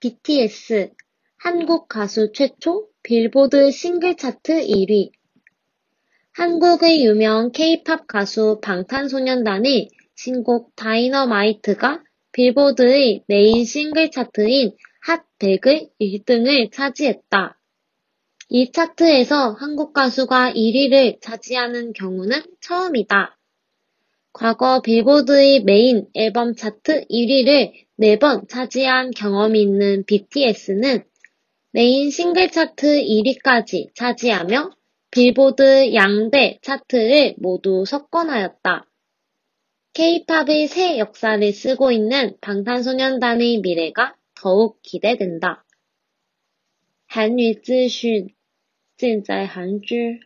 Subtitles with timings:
[0.00, 0.90] BTS
[1.36, 5.12] 한국 가수 최초 빌보드 싱글 차트 일위
[6.32, 12.02] 한국의 유명 K-팝 가수 방탄소년단의 신곡 다이너마이트가
[12.32, 14.74] 빌보드의 메인 싱글 차트인
[15.06, 17.58] 핫100의 일 등을 차지했다.
[18.48, 23.36] 이 차트에서 한국 가수가 일 위를 차지하는 경우는 처음이다.
[24.32, 31.03] 과거 빌보드의 메인 앨범 차트 일 위를 네 번 차지한 경험이 있는 BTS는
[31.71, 34.71] 메인 싱글 차트 일 위까지 차지하며
[35.11, 38.85] 빌보드 양대 차트를 모두 석권하였다.
[39.93, 45.65] K-팝의 새 역사를 쓰고 있는 방탄소년단의 미래가 더욱 기대된다.
[47.07, 48.35] 韩语资讯
[48.97, 50.19] 尽在韩知